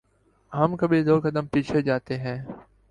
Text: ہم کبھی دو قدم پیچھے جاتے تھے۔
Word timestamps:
ہم 0.53 0.75
کبھی 0.75 1.03
دو 1.03 1.19
قدم 1.23 1.45
پیچھے 1.53 1.81
جاتے 1.81 2.17
تھے۔ 2.17 2.35